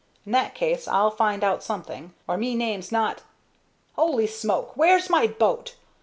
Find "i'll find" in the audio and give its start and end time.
0.87-1.43